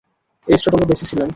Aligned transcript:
এরিস্টটল-ও 0.47 0.89
বেঁচে 0.89 1.05
ছিলেন। 1.05 1.29